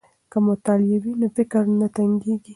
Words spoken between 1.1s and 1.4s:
نو